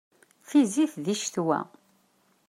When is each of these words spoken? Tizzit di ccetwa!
Tizzit 0.49 0.93
di 1.05 1.15
ccetwa! 1.21 1.59